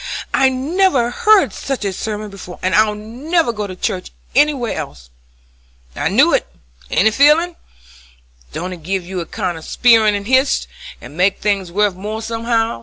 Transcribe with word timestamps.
I 0.33 0.49
never 0.49 1.11
heard 1.11 1.53
such 1.53 1.85
a 1.85 1.93
sermon 1.93 2.31
before, 2.31 2.57
and 2.63 2.73
I'll 2.73 2.95
never 2.95 3.53
go 3.53 3.67
to 3.67 3.75
church 3.75 4.09
anywhere 4.35 4.73
else." 4.75 5.11
"I 5.95 6.09
knew 6.09 6.33
it! 6.33 6.47
ain't 6.89 7.07
it 7.07 7.13
fillin'? 7.13 7.55
don't 8.51 8.73
it 8.73 8.81
give 8.81 9.05
you 9.05 9.19
a 9.19 9.27
kind 9.27 9.59
of 9.59 9.63
spirital 9.63 10.19
h'ist, 10.23 10.65
and 11.01 11.15
make 11.15 11.37
things 11.39 11.71
wuth 11.71 11.93
more 11.93 12.23
somehow?" 12.23 12.79